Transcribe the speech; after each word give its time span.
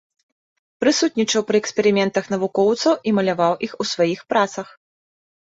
Прысутнічаў 0.83 1.41
пры 1.49 1.57
эксперыментах 1.63 2.31
навукоўцаў 2.35 2.93
і 3.07 3.13
маляваў 3.19 3.53
іх 3.69 3.79
у 3.85 3.89
сваіх 3.93 4.19
працах. 4.35 4.67